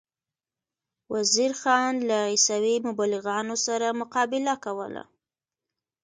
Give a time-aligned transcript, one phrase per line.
[1.13, 5.03] وزیر خان له عیسوي مبلغانو سره مقابله کوله.